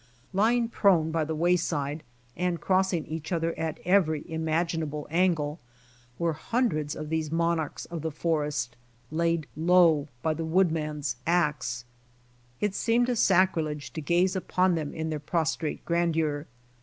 Lying 0.33 0.67
prone 0.67 1.11
by 1.11 1.23
the 1.25 1.35
wayside, 1.35 2.01
and 2.35 2.59
crossing 2.59 3.05
each 3.05 3.31
other 3.31 3.53
at 3.55 3.79
every 3.85 4.27
imaginable 4.27 5.05
angle 5.11 5.59
were 6.17 6.33
hundreds 6.33 6.95
of 6.95 7.09
these 7.09 7.31
monarchs 7.31 7.85
of 7.85 8.01
the 8.01 8.09
forest 8.09 8.75
laid 9.11 9.45
low 9.55 10.07
by 10.23 10.33
the 10.33 10.43
woodman's 10.43 11.17
axe. 11.27 11.85
It 12.59 12.73
seemed 12.73 13.09
a 13.09 13.15
sacrilege 13.15 13.93
to 13.93 14.01
gaze 14.01 14.35
upon 14.35 14.73
themi 14.73 14.95
in 14.95 15.11
their 15.11 15.19
prostrate 15.19 15.85
grandeur. 15.85 16.47